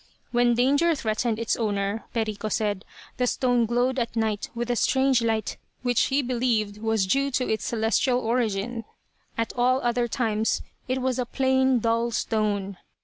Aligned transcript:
When 0.31 0.55
danger 0.55 0.95
threatened 0.95 1.37
its 1.37 1.55
owner, 1.57 2.05
Perico 2.11 2.49
said, 2.49 2.85
the 3.17 3.27
stone 3.27 3.67
glowed 3.67 3.99
at 3.99 4.15
night 4.15 4.49
with 4.55 4.71
a 4.71 4.75
strange 4.75 5.21
light 5.21 5.57
which 5.83 6.05
he 6.05 6.23
believed 6.23 6.79
was 6.79 7.05
due 7.05 7.29
to 7.29 7.47
its 7.47 7.65
celestial 7.65 8.17
origin. 8.17 8.83
At 9.37 9.53
all 9.55 9.79
other 9.83 10.07
times 10.07 10.63
it 10.87 11.03
was 11.03 11.19
a 11.19 11.25
plain 11.27 11.77
dull 11.77 12.09
stone. 12.09 12.77